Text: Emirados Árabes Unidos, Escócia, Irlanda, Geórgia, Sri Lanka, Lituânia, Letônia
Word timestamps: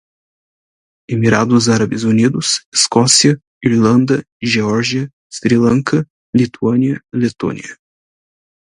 Emirados 1.07 1.69
Árabes 1.69 2.03
Unidos, 2.03 2.65
Escócia, 2.73 3.39
Irlanda, 3.61 4.23
Geórgia, 4.41 5.11
Sri 5.31 5.55
Lanka, 5.57 6.07
Lituânia, 6.33 6.99
Letônia 7.13 7.77